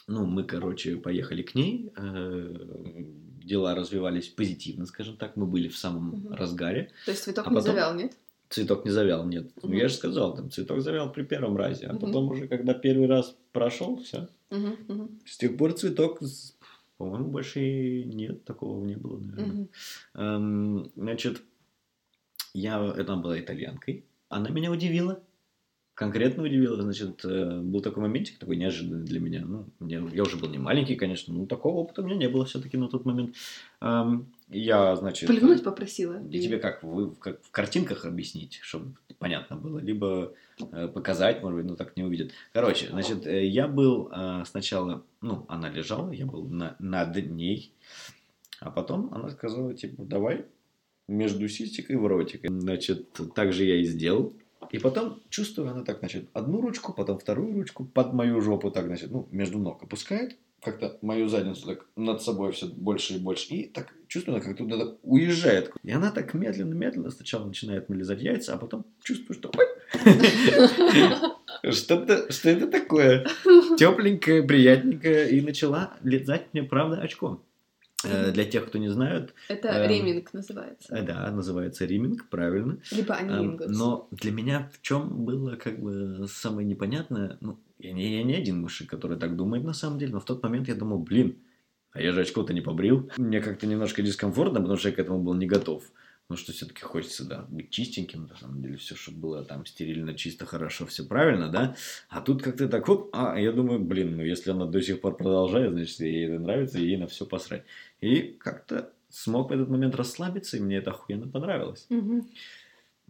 [0.07, 1.91] ну, мы, короче, поехали к ней.
[1.97, 3.05] э,
[3.45, 5.37] Дела развивались позитивно, скажем так.
[5.37, 6.91] Мы были в самом разгаре.
[7.05, 8.13] То есть цветок А не завял, нет?
[8.49, 9.51] Цветок не завял, нет.
[9.63, 11.87] Ну, я же сказал, там цветок завял при первом разе.
[11.87, 14.29] А потом уже, когда первый раз прошел, все.
[15.25, 16.21] С тех пор цветок,
[16.99, 19.47] по-моему, больше и нет, такого не было, наверное.
[19.47, 19.69] мгм.
[20.15, 21.43] Эм, значит,
[22.55, 24.05] я, это была итальянкой.
[24.29, 25.23] Она меня удивила.
[26.01, 29.45] конкретно удивило, значит, э, был такой моментик, такой неожиданный для меня.
[29.45, 32.47] Ну, я, я уже был не маленький, конечно, но такого опыта у меня не было
[32.47, 33.37] все-таки на тот момент.
[34.49, 35.29] Я, значит...
[35.29, 36.19] Плюнуть попросила.
[36.31, 40.33] И тебе как, вы как в картинках объяснить, чтобы понятно было, либо
[40.73, 42.33] э, показать, может быть, но так не увидят.
[42.55, 44.11] Короче, значит, э, я был
[44.47, 47.75] сначала, ну, она лежала, я был на, над ней,
[48.59, 50.47] а потом она сказала, типа, давай
[51.11, 52.43] между сисечкой в ротик.
[52.49, 54.33] Значит, так же я и сделал.
[54.71, 58.87] И потом чувствую, она так, значит, одну ручку, потом вторую ручку под мою жопу, так,
[58.87, 63.55] значит, ну, между ног опускает, как-то мою задницу так над собой все больше и больше.
[63.55, 65.73] И так чувствую, она как-то уезжает.
[65.83, 69.51] И она так медленно-медленно сначала начинает мне лизать яйца, а потом чувствую, что
[71.71, 73.27] что-то, что это такое?
[73.77, 75.31] Тепленькое, приятненькое.
[75.31, 77.43] И начала лизать мне, правда, очко.
[78.05, 79.35] Э, для тех, кто не знает...
[79.49, 81.03] Это э, реминг называется.
[81.03, 82.79] Да, называется реминг, правильно.
[82.91, 83.67] Либо анингус.
[83.67, 88.23] Э, но для меня в чем было как бы самое непонятное, ну, я не, я
[88.23, 90.99] не один мужик, который так думает на самом деле, но в тот момент я думал,
[90.99, 91.37] блин,
[91.93, 93.11] а я же очко-то не побрил.
[93.17, 95.85] Мне как-то немножко дискомфортно, потому что я к этому был не готов.
[96.31, 100.15] Ну, что все-таки хочется, да, быть чистеньким, на самом деле, все, чтобы было там стерильно,
[100.15, 101.75] чисто, хорошо, все правильно, да.
[102.09, 105.17] А тут как-то так, хоп, а я думаю, блин, ну, если она до сих пор
[105.17, 107.65] продолжает, значит, ей это нравится, ей на все посрать.
[108.01, 111.87] И как-то смог в этот момент расслабиться, и мне это охуенно понравилось.
[111.91, 112.25] Угу.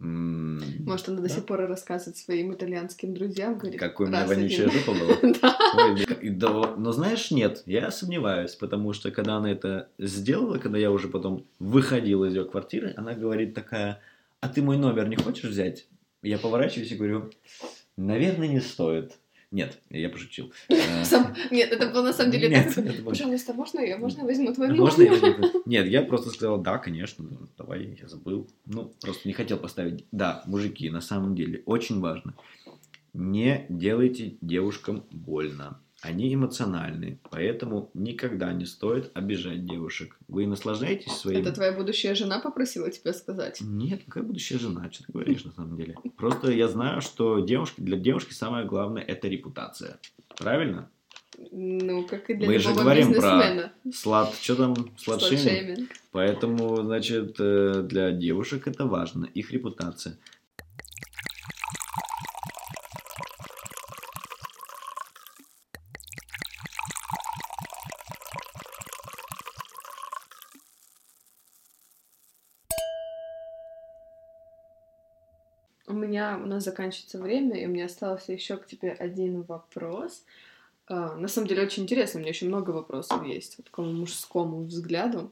[0.03, 1.23] Может, она да?
[1.23, 6.75] до сих пор рассказывает своим итальянским друзьям, говорит, Какой у меня вонючая жопа была.
[6.77, 11.45] Но знаешь, нет, я сомневаюсь, потому что когда она это сделала, когда я уже потом
[11.59, 13.99] выходил из ее квартиры, она говорит такая,
[14.39, 15.85] а ты мой номер не хочешь взять?
[16.23, 17.31] Я поворачиваюсь и говорю,
[17.95, 19.13] наверное, не стоит.
[19.51, 20.53] Нет, я пошутил.
[20.69, 23.03] Нет, это было на самом деле так.
[23.03, 27.25] Пожалуйста, можно я, можно возьму твой Можно я Нет, я просто сказал, да, конечно,
[27.57, 28.47] давай, я забыл.
[28.65, 30.05] Ну, просто не хотел поставить.
[30.13, 32.33] Да, мужики, на самом деле, очень важно.
[33.13, 35.81] Не делайте девушкам больно.
[36.01, 40.17] Они эмоциональны, поэтому никогда не стоит обижать девушек.
[40.27, 41.41] Вы наслаждаетесь своим...
[41.41, 43.61] Это твоя будущая жена попросила тебя сказать?
[43.61, 44.91] Нет, какая будущая жена?
[44.91, 45.95] Что ты говоришь на самом деле?
[46.17, 49.99] Просто я знаю, что девушки, для девушки самое главное это репутация.
[50.37, 50.89] Правильно?
[51.51, 54.33] Ну, как и для Мы же говорим про слад...
[54.41, 54.75] Что там?
[54.97, 55.91] Сладшейминг.
[56.11, 60.17] Поэтому, значит, э, для девушек это важно, их репутация.
[76.11, 80.23] меня, у нас заканчивается время, и у меня остался еще к тебе один вопрос.
[80.89, 84.63] Uh, на самом деле очень интересно, у меня еще много вопросов есть вот, такому мужскому
[84.63, 85.31] взгляду.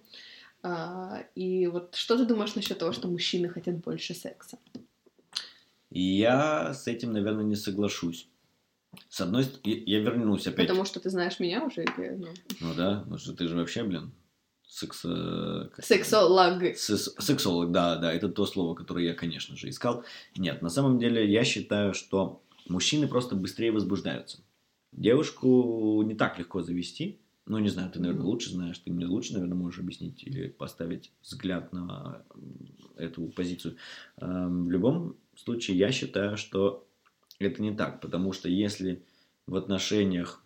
[0.64, 4.58] Uh, и вот что ты думаешь насчет того, что мужчины хотят больше секса?
[5.90, 8.28] Я с этим, наверное, не соглашусь.
[9.10, 10.68] С одной стороны, я, вернусь опять.
[10.68, 11.86] Потому что ты знаешь меня уже.
[11.98, 12.28] Ну,
[12.60, 14.12] ну да, потому что ты же вообще, блин,
[14.70, 15.06] секс...
[15.80, 16.78] Сексолог.
[16.78, 20.04] Сексолог, да, да, это то слово, которое я, конечно же, искал.
[20.38, 24.40] Нет, на самом деле я считаю, что мужчины просто быстрее возбуждаются.
[24.92, 27.20] Девушку не так легко завести.
[27.46, 31.12] Ну, не знаю, ты, наверное, лучше знаешь, ты мне лучше, наверное, можешь объяснить или поставить
[31.22, 32.24] взгляд на
[32.96, 33.78] эту позицию.
[34.18, 36.86] Эм, в любом случае, я считаю, что
[37.40, 39.04] это не так, потому что если
[39.48, 40.44] в отношениях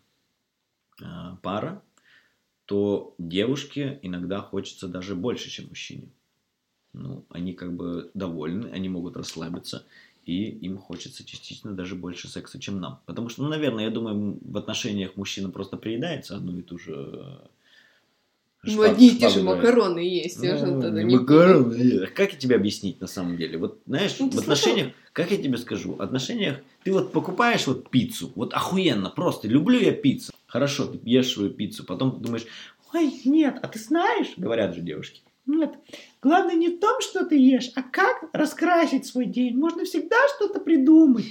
[1.02, 1.06] э,
[1.42, 1.82] пара,
[2.66, 6.10] то девушке иногда хочется даже больше, чем мужчине.
[6.94, 9.86] Ну, они как бы довольны, они могут расслабиться,
[10.26, 13.02] и им хочется частично даже больше секса, чем нам.
[13.06, 16.94] Потому что, ну, наверное, я думаю, в отношениях мужчина просто приедается одну и ту же
[16.94, 17.48] э,
[18.64, 20.40] ну, одни и те же макароны есть.
[20.40, 22.08] Ну, я же тогда не макароны.
[22.08, 23.58] Как я тебе объяснить на самом деле?
[23.58, 27.90] Вот, знаешь, ну, в отношениях, как я тебе скажу, в отношениях ты вот покупаешь вот
[27.90, 30.32] пиццу, вот охуенно, просто люблю я пиццу.
[30.48, 32.46] Хорошо, ты ешь свою пиццу, потом ты думаешь,
[32.94, 35.74] ой, нет, а ты знаешь, говорят же девушки, нет,
[36.22, 39.58] главное не в том, что ты ешь, а как раскрасить свой день.
[39.58, 41.26] Можно всегда что-то придумать.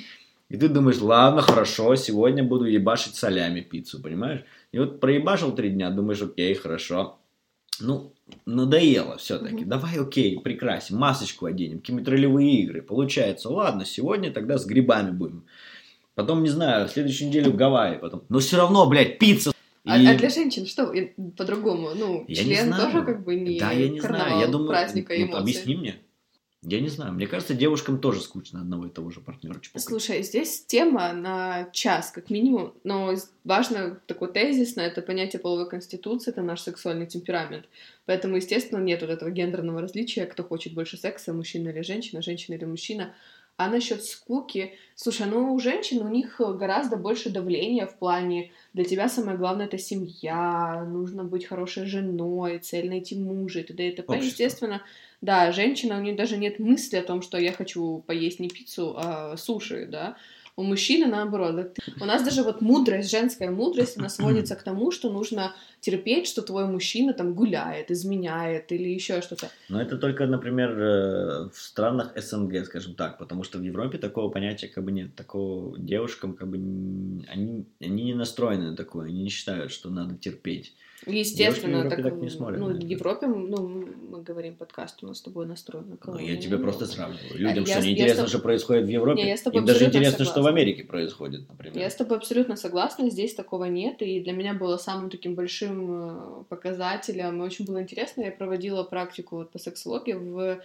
[0.50, 4.44] И ты думаешь, ладно, хорошо, сегодня буду ебашить солями пиццу, понимаешь?
[4.70, 7.18] И вот проебашил три дня, думаешь, окей, хорошо.
[7.80, 8.12] Ну,
[8.46, 9.64] надоело все-таки.
[9.64, 9.66] Mm-hmm.
[9.66, 12.82] Давай, окей, прекрасим, масочку оденем, какие-нибудь ролевые игры.
[12.82, 15.44] Получается, ладно, сегодня тогда с грибами будем.
[16.14, 18.22] Потом, не знаю, следующую неделю в Гавайи потом.
[18.28, 19.52] Но все равно, блядь, пицца.
[19.84, 20.06] А, и...
[20.06, 20.92] А, для женщин что
[21.36, 21.90] по-другому?
[21.94, 24.40] Ну, я член тоже как бы не Да, я не знаю.
[24.40, 25.96] Я думаю, праздника ну, объясни мне.
[26.64, 27.12] Я не знаю.
[27.12, 29.82] Мне кажется, девушкам тоже скучно одного и того же партнера чпокать.
[29.82, 35.68] Слушай, здесь тема на час, как минимум, но важно такой тезис на это понятие половой
[35.68, 37.64] конституции, это наш сексуальный темперамент.
[38.06, 42.54] Поэтому, естественно, нет вот этого гендерного различия, кто хочет больше секса, мужчина или женщина, женщина
[42.54, 43.12] или мужчина.
[43.56, 48.84] А насчет скуки, слушай, ну у женщин у них гораздо больше давления в плане для
[48.84, 53.88] тебя самое главное это семья, нужно быть хорошей женой, цель найти мужа и т.д.
[53.88, 54.16] и т.п.
[54.18, 54.82] Естественно,
[55.22, 58.94] да, женщина, у нее даже нет мысли о том, что я хочу поесть не пиццу,
[58.98, 60.16] а суши, да,
[60.56, 61.78] у мужчины наоборот.
[62.00, 66.42] У нас даже вот мудрость, женская мудрость, она сводится к тому, что нужно терпеть, что
[66.42, 69.50] твой мужчина там гуляет, изменяет или еще что-то.
[69.68, 74.30] Но это только, например, э, в странах СНГ, скажем так, потому что в Европе такого
[74.30, 75.14] понятия как бы нет.
[75.16, 80.16] Такого девушкам как бы они, они не настроены на такое, они не считают, что надо
[80.16, 80.72] терпеть.
[81.06, 82.60] Естественно, так, так не смотрят.
[82.60, 86.12] Ну, в Европе, ну, мы говорим подкаст, у нас с тобой настроен на.
[86.12, 87.38] Ну, я тебе просто сравниваю.
[87.38, 89.22] Людям, я, что не интересно, что происходит в Европе.
[89.22, 90.32] Не, я с тобой Им даже интересно, согласна.
[90.32, 91.76] что в Америке происходит, например.
[91.76, 95.71] Я с тобой абсолютно согласна, здесь такого нет, и для меня было самым таким большим
[95.80, 100.60] э, показателем, и очень было интересно, я проводила практику вот по сексологии в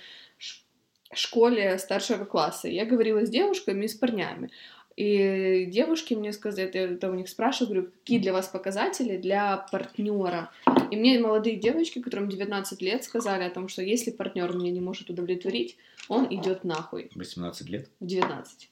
[1.13, 2.67] школе старшего класса.
[2.67, 4.52] Я говорила с девушками и с парнями.
[4.98, 9.58] И девушки мне сказали, я это у них спрашиваю, говорю, какие для вас показатели для
[9.72, 10.52] партнера?
[10.89, 14.82] И мне молодые девочки, которым 19 лет, сказали о том, что если партнер меня не
[14.82, 15.78] может удовлетворить,
[16.10, 17.12] он идет нахуй.
[17.13, 17.89] 18 лет?
[18.00, 18.70] 19.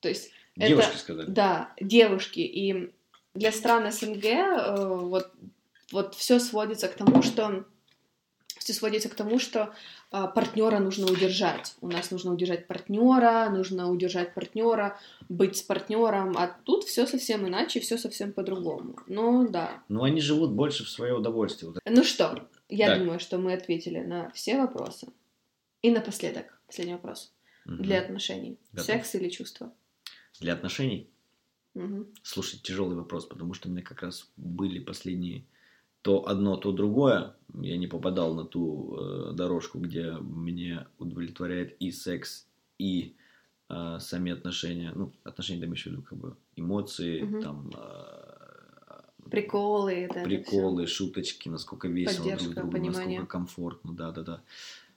[0.00, 1.30] То есть девушки это, сказали?
[1.30, 2.40] Да, девушки.
[2.40, 2.90] И
[3.34, 5.30] для стран СНГ э, вот,
[5.92, 7.64] вот все сводится к тому, что
[8.66, 9.72] все сводится к тому, что
[10.10, 11.76] а, партнера нужно удержать.
[11.80, 17.46] У нас нужно удержать партнера, нужно удержать партнера, быть с партнером, а тут все совсем
[17.46, 18.98] иначе, все совсем по-другому.
[19.06, 19.84] Ну да.
[19.88, 21.74] Ну они живут больше в свое удовольствие.
[21.84, 22.98] Ну что, я так.
[22.98, 25.08] думаю, что мы ответили на все вопросы.
[25.82, 27.32] И напоследок, последний вопрос.
[27.66, 27.84] Угу.
[27.84, 28.58] Для отношений.
[28.72, 28.86] Готов.
[28.86, 29.72] Секс или чувство?
[30.40, 31.08] Для отношений?
[31.74, 32.06] Угу.
[32.24, 35.44] Слушай, тяжелый вопрос, потому что у меня как раз были последние
[36.06, 37.34] то одно, то другое.
[37.52, 42.46] Я не попадал на ту э, дорожку, где мне удовлетворяет и секс,
[42.78, 43.16] и
[43.68, 44.92] э, сами отношения.
[44.94, 47.42] Ну, отношения, там еще как бы эмоции, угу.
[47.42, 47.72] там...
[47.76, 50.22] Э, приколы, да.
[50.22, 53.18] Приколы, шуточки, насколько весело друг другу, понимание.
[53.18, 54.42] насколько комфортно, да-да-да,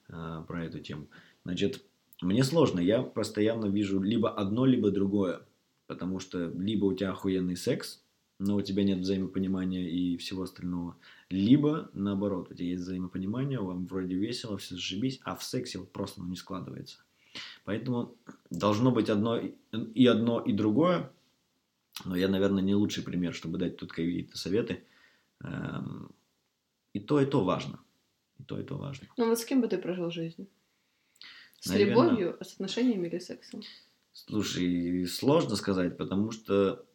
[0.10, 1.08] э, про эту тему.
[1.44, 1.84] Значит,
[2.22, 5.42] мне сложно, я постоянно вижу либо одно, либо другое.
[5.88, 8.04] Потому что либо у тебя охуенный секс,
[8.40, 10.96] но у тебя нет взаимопонимания и всего остального.
[11.30, 15.92] Либо, наоборот, у тебя есть взаимопонимание, вам вроде весело, все зашибись, а в сексе вот
[15.92, 17.00] просто ну, не складывается.
[17.66, 18.16] Поэтому
[18.50, 21.12] должно быть одно и одно, и другое.
[22.06, 24.84] Но я, наверное, не лучший пример, чтобы дать тут какие-то советы.
[25.44, 26.10] Эм,
[26.94, 27.80] и то, и то важно.
[28.40, 29.08] И то, и то важно.
[29.18, 30.48] Ну вот с кем бы ты прожил жизнь?
[31.60, 33.62] С наверное, любовью, с отношениями или сексом?
[34.14, 36.86] Слушай, сложно сказать, потому что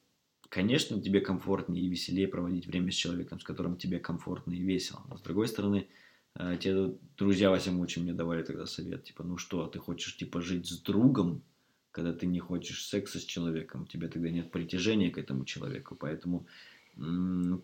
[0.54, 5.02] Конечно, тебе комфортнее и веселее проводить время с человеком, с которым тебе комфортно и весело.
[5.08, 5.88] Но с другой стороны,
[6.36, 10.40] э, те друзья всем очень мне давали тогда совет, типа, ну что, ты хочешь, типа,
[10.40, 11.42] жить с другом,
[11.90, 16.46] когда ты не хочешь секса с человеком, тебе тогда нет притяжения к этому человеку, поэтому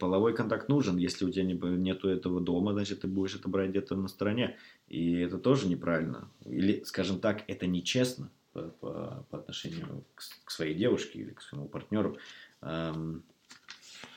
[0.00, 0.96] половой контакт нужен.
[0.96, 4.56] Если у тебя не, нету этого дома, значит, ты будешь это брать где-то на стороне,
[4.88, 6.28] и это тоже неправильно.
[6.44, 11.40] Или, скажем так, это нечестно по, по, по отношению к, к своей девушке или к
[11.40, 12.18] своему партнеру.
[12.62, 13.24] Эм,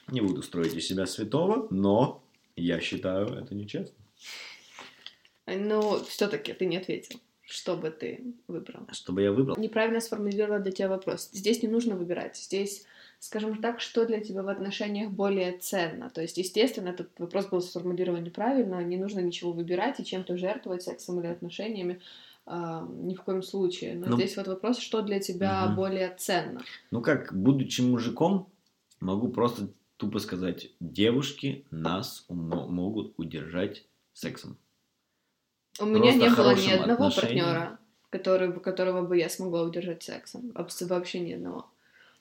[0.08, 2.24] не буду строить из себя святого, но
[2.56, 3.96] я считаю это нечестно.
[5.46, 7.20] Ну, все-таки ты не ответил.
[7.42, 8.88] Что бы ты выбрал?
[8.92, 9.58] Что бы я выбрал?
[9.58, 11.30] Неправильно сформулировала для тебя вопрос.
[11.34, 12.38] Здесь не нужно выбирать.
[12.38, 12.86] Здесь,
[13.20, 16.10] скажем так, что для тебя в отношениях более ценно.
[16.10, 18.82] То есть, естественно, этот вопрос был сформулирован неправильно.
[18.84, 22.02] Не нужно ничего выбирать и чем-то жертвовать сексом или отношениями.
[22.46, 23.96] Uh, ни в коем случае.
[23.96, 25.76] Но ну, здесь вот вопрос, что для тебя угу.
[25.76, 26.62] более ценно.
[26.92, 28.50] Ну как, будучи мужиком,
[29.00, 34.58] могу просто тупо сказать, девушки нас могут удержать сексом.
[35.80, 37.80] У меня не было ни одного партнера,
[38.10, 40.52] который, которого бы я смогла удержать сексом.
[40.54, 41.68] Вообще ни одного.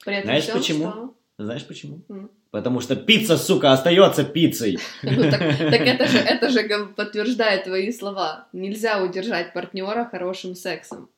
[0.04, 0.90] При этом Знаешь почему?
[0.90, 1.14] Что...
[1.38, 2.00] Знаешь почему?
[2.08, 2.30] Mm.
[2.52, 4.78] Потому что пицца, сука, остается пиццей.
[5.02, 8.46] Ну, так, так это же, это же подтверждает твои слова.
[8.52, 11.08] Нельзя удержать партнера хорошим сексом.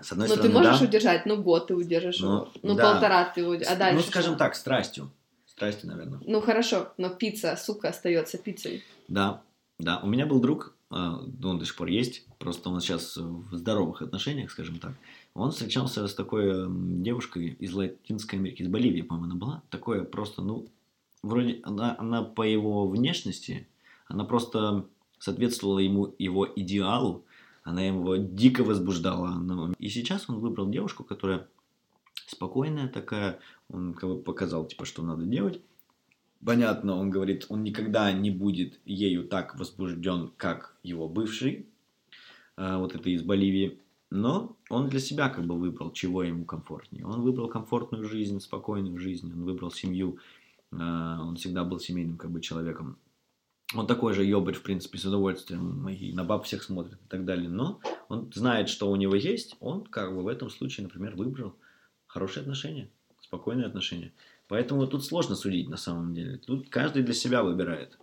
[0.00, 0.86] С одной ну, стороны, ты можешь да.
[0.86, 2.52] удержать, ну, год ты удержишь ну, его.
[2.62, 2.92] Ну, да.
[2.92, 3.74] полтора ты удержишь.
[3.74, 4.38] А дальше Ну, скажем что?
[4.38, 5.10] так, страстью.
[5.44, 6.20] Страстью, наверное.
[6.24, 8.84] Ну, хорошо, но пицца, сука, остается пиццей.
[9.08, 9.42] Да,
[9.80, 9.98] да.
[10.04, 14.02] У меня был друг, а, он до сих пор есть, просто он сейчас в здоровых
[14.02, 14.92] отношениях, скажем так.
[15.38, 19.62] Он встречался с такой девушкой из Латинской Америки, из Боливии, по-моему, она была.
[19.70, 20.66] Такое просто, ну,
[21.22, 23.68] вроде она, она по его внешности,
[24.08, 24.86] она просто
[25.20, 27.24] соответствовала ему, его идеалу,
[27.62, 29.40] она его дико возбуждала.
[29.78, 31.46] И сейчас он выбрал девушку, которая
[32.26, 35.60] спокойная такая, он как бы показал, типа, что надо делать.
[36.44, 41.66] Понятно, он говорит, он никогда не будет ею так возбужден, как его бывший,
[42.56, 43.78] а, вот это из Боливии.
[44.10, 47.04] Но он для себя как бы выбрал, чего ему комфортнее.
[47.04, 50.18] Он выбрал комфортную жизнь, спокойную жизнь, он выбрал семью,
[50.72, 52.98] а, он всегда был семейным как бы человеком.
[53.74, 57.26] Он такой же ёбарь, в принципе, с удовольствием, и на баб всех смотрит и так
[57.26, 57.50] далее.
[57.50, 61.54] Но он знает, что у него есть, он как бы в этом случае, например, выбрал
[62.06, 62.90] хорошие отношения,
[63.20, 64.14] спокойные отношения.
[64.46, 66.38] Поэтому тут сложно судить на самом деле.
[66.38, 67.98] Тут каждый для себя выбирает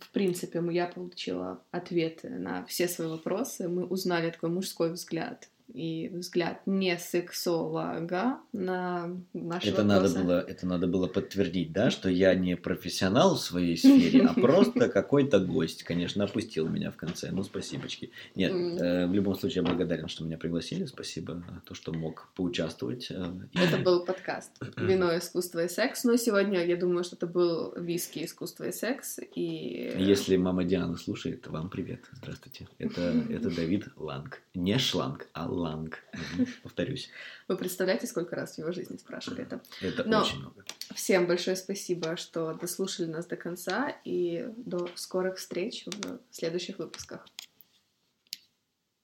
[0.00, 3.68] в принципе, я получила ответы на все свои вопросы.
[3.68, 10.14] Мы узнали такой мужской взгляд и взгляд не сексолога на наши это вопросы.
[10.14, 14.34] Надо было, это надо было подтвердить, да, что я не профессионал в своей сфере, а
[14.34, 15.84] просто какой-то гость.
[15.84, 17.30] Конечно, опустил меня в конце.
[17.30, 18.10] Ну, спасибочки.
[18.34, 20.86] Нет, э, в любом случае, я благодарен, что меня пригласили.
[20.86, 23.10] Спасибо за то, что мог поучаствовать.
[23.10, 26.04] Э, это был подкаст «Вино, искусство и секс».
[26.04, 29.18] Но сегодня, я думаю, что это был виски, искусство и секс.
[29.34, 29.92] И...
[29.98, 32.04] Если мама Диана слушает, вам привет.
[32.12, 32.68] Здравствуйте.
[32.78, 34.42] Это, это Давид Ланг.
[34.54, 36.02] Не шланг, а Ланг.
[36.62, 37.10] Повторюсь.
[37.48, 39.60] Вы представляете, сколько раз в его жизни спрашивали это?
[39.80, 40.64] Это Но очень много.
[40.94, 47.26] Всем большое спасибо, что дослушали нас до конца, и до скорых встреч в следующих выпусках.